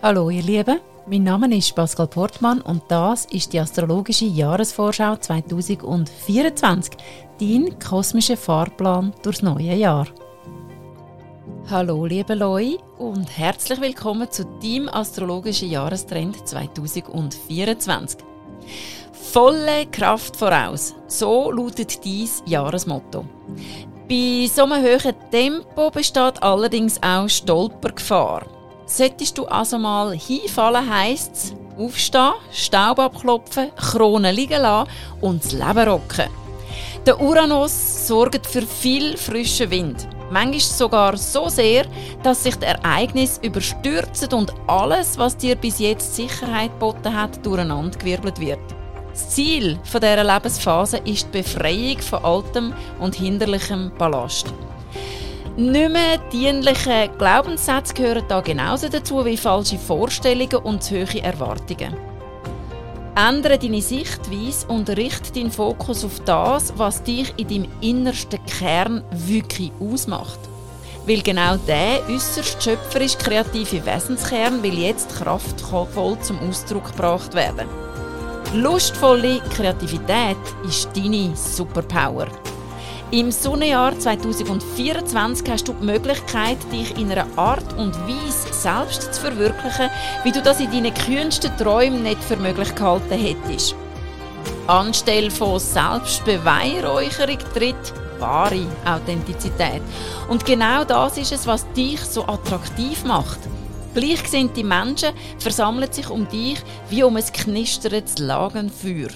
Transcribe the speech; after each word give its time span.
Hallo 0.00 0.30
ihr 0.30 0.44
Lieben, 0.44 0.78
mein 1.06 1.24
Name 1.24 1.56
ist 1.56 1.74
Pascal 1.74 2.06
Portmann 2.06 2.60
und 2.60 2.82
das 2.86 3.24
ist 3.24 3.52
die 3.52 3.58
astrologische 3.58 4.26
Jahresvorschau 4.26 5.16
2024, 5.16 6.92
dein 7.40 7.76
kosmischer 7.80 8.36
Fahrplan 8.36 9.12
durchs 9.24 9.42
neue 9.42 9.74
Jahr. 9.74 10.06
Hallo 11.68 12.06
liebe 12.06 12.34
Leute 12.34 12.78
und 12.98 13.36
herzlich 13.36 13.80
willkommen 13.80 14.30
zu 14.30 14.44
deinem 14.62 14.88
astrologischen 14.88 15.68
Jahrestrend 15.68 16.46
2024. 16.46 18.20
Volle 19.12 19.86
Kraft 19.90 20.36
voraus, 20.36 20.94
so 21.08 21.50
lautet 21.50 22.04
dies 22.04 22.40
Jahresmotto. 22.46 23.24
Bei 24.08 24.46
so 24.46 24.62
einem 24.62 24.80
hohen 24.84 25.14
Tempo 25.32 25.90
besteht 25.90 26.40
allerdings 26.40 27.02
auch 27.02 27.28
Stolpergefahr. 27.28 28.57
Solltest 28.88 29.36
du 29.36 29.44
also 29.44 29.78
mal 29.78 30.16
hinfallen, 30.16 30.88
heisst 30.90 31.34
es 31.34 31.54
aufstehen, 31.78 32.32
Staub 32.50 32.98
abklopfen, 32.98 33.70
Krone 33.76 34.32
liegen 34.32 34.62
lassen 34.62 34.90
und 35.20 35.44
das 35.44 35.52
Leben 35.52 35.88
rocken. 35.88 36.30
Der 37.04 37.20
Uranus 37.20 38.06
sorgt 38.08 38.46
für 38.46 38.62
viel 38.62 39.18
frischen 39.18 39.70
Wind. 39.70 40.08
Manchmal 40.30 40.60
sogar 40.60 41.16
so 41.18 41.50
sehr, 41.50 41.84
dass 42.22 42.44
sich 42.44 42.56
das 42.56 42.76
Ereignis 42.76 43.38
überstürzt 43.42 44.32
und 44.32 44.54
alles, 44.66 45.18
was 45.18 45.36
dir 45.36 45.54
bis 45.56 45.78
jetzt 45.78 46.16
Sicherheit 46.16 46.72
geboten 46.72 47.14
hat, 47.14 47.44
durcheinandergewirbelt 47.44 48.40
wird. 48.40 48.58
Das 49.10 49.28
Ziel 49.30 49.78
dieser 49.84 50.24
Lebensphase 50.24 50.98
ist 51.04 51.28
die 51.34 51.42
Befreiung 51.42 51.98
von 51.98 52.24
altem 52.24 52.72
und 53.00 53.16
hinderlichem 53.16 53.92
Ballast. 53.98 54.46
Nicht 55.58 55.90
mehr 55.90 56.18
dienliche 56.32 57.10
Glaubenssätze 57.18 57.92
gehören 57.92 58.22
da 58.28 58.40
genauso 58.40 58.88
dazu 58.88 59.24
wie 59.24 59.36
falsche 59.36 59.76
Vorstellungen 59.76 60.62
und 60.62 60.84
zu 60.84 60.94
hohe 60.94 61.20
Erwartungen. 61.20 61.96
Ändere 63.16 63.58
deine 63.58 63.82
Sichtweise 63.82 64.68
und 64.68 64.88
richte 64.88 65.32
deinen 65.32 65.50
Fokus 65.50 66.04
auf 66.04 66.20
das, 66.24 66.72
was 66.76 67.02
dich 67.02 67.34
in 67.38 67.48
deinem 67.48 67.68
innersten 67.80 68.38
Kern 68.46 69.02
wirklich 69.10 69.72
ausmacht. 69.80 70.38
Weil 71.08 71.22
genau 71.22 71.56
der 71.56 72.08
äußerst 72.08 72.62
schöpferisch 72.62 73.18
kreative 73.18 73.84
Wesenskern 73.84 74.62
will 74.62 74.78
jetzt 74.78 75.12
kraftvoll 75.16 76.20
zum 76.20 76.38
Ausdruck 76.48 76.92
gebracht 76.92 77.34
werden. 77.34 77.66
Lustvolle 78.54 79.40
Kreativität 79.52 80.36
ist 80.64 80.96
deine 80.96 81.34
Superpower. 81.34 82.28
Im 83.10 83.32
Sonnenjahr 83.32 83.98
2024 83.98 85.50
hast 85.50 85.66
du 85.66 85.72
die 85.72 85.86
Möglichkeit, 85.86 86.58
dich 86.70 86.94
in 86.98 87.10
einer 87.10 87.26
Art 87.36 87.72
und 87.78 87.98
Weise 88.06 88.52
selbst 88.52 89.14
zu 89.14 89.22
verwirklichen, 89.22 89.88
wie 90.24 90.32
du 90.32 90.42
das 90.42 90.60
in 90.60 90.70
deinen 90.70 90.92
kühnsten 90.92 91.56
Träumen 91.56 92.02
nicht 92.02 92.22
für 92.22 92.36
möglich 92.36 92.74
gehalten 92.74 93.18
hättest. 93.18 93.74
Anstelle 94.66 95.30
von 95.30 95.58
Selbstbeweihräucherung 95.58 97.38
tritt 97.54 97.94
wahre 98.18 98.66
Authentizität. 98.84 99.80
Und 100.28 100.44
genau 100.44 100.84
das 100.84 101.16
ist 101.16 101.32
es, 101.32 101.46
was 101.46 101.64
dich 101.72 102.00
so 102.00 102.26
attraktiv 102.26 103.06
macht. 103.06 103.38
Gleichgesinnte 103.94 104.62
Menschen 104.62 105.14
versammeln 105.38 105.90
sich 105.90 106.10
um 106.10 106.28
dich 106.28 106.58
wie 106.90 107.04
um 107.04 107.16
ein 107.16 107.24
knisterndes 107.24 108.18
Lagenfeuer. 108.18 109.08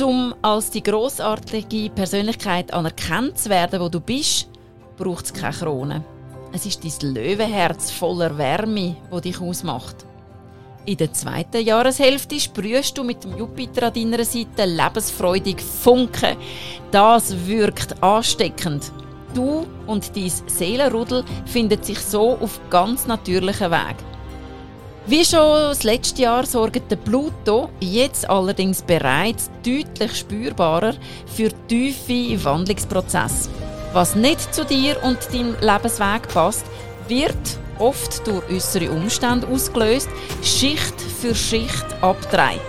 Um 0.00 0.34
als 0.40 0.70
die 0.70 0.82
großartige 0.82 1.90
Persönlichkeit 1.90 2.72
anerkannt 2.72 3.38
zu 3.38 3.50
werden, 3.50 3.80
wo 3.80 3.88
du 3.88 4.00
bist, 4.00 4.48
braucht 4.96 5.26
es 5.26 5.32
keine 5.34 5.54
Krone. 5.54 6.04
Es 6.52 6.64
ist 6.66 6.82
dein 6.82 7.14
Löwenherz 7.14 7.90
voller 7.90 8.36
Wärme, 8.38 8.96
wo 9.10 9.20
dich 9.20 9.40
ausmacht. 9.40 10.06
In 10.84 10.96
der 10.96 11.12
zweiten 11.12 11.64
Jahreshälfte 11.64 12.40
sprühst 12.40 12.98
du 12.98 13.04
mit 13.04 13.22
dem 13.22 13.36
Jupiter 13.38 13.86
an 13.86 13.94
deiner 13.94 14.24
Seite 14.24 14.64
lebensfreudig 14.64 15.60
Funken. 15.60 16.36
Das 16.90 17.46
wirkt 17.46 18.02
ansteckend. 18.02 18.90
Du 19.34 19.66
und 19.86 20.16
dein 20.16 20.32
Seelenrudel 20.46 21.24
finden 21.46 21.82
sich 21.82 22.00
so 22.00 22.36
auf 22.38 22.60
ganz 22.68 23.06
natürlichen 23.06 23.70
Weg. 23.70 23.96
Wie 25.04 25.24
schon 25.24 25.68
das 25.68 25.82
letzte 25.82 26.22
Jahr 26.22 26.46
sorgt 26.46 26.88
der 26.88 26.96
Pluto 26.96 27.70
jetzt 27.80 28.28
allerdings 28.30 28.82
bereits 28.82 29.50
deutlich 29.64 30.14
spürbarer 30.14 30.94
für 31.26 31.50
tiefe 31.66 32.44
Wandlungsprozesse. 32.44 33.50
Was 33.92 34.14
nicht 34.14 34.54
zu 34.54 34.64
dir 34.64 35.02
und 35.02 35.18
deinem 35.32 35.56
Lebensweg 35.60 36.28
passt, 36.28 36.64
wird 37.08 37.58
oft 37.80 38.24
durch 38.28 38.48
äußere 38.48 38.92
Umstände 38.92 39.48
ausgelöst, 39.48 40.08
Schicht 40.40 41.00
für 41.20 41.34
Schicht 41.34 41.86
abdreht, 42.00 42.60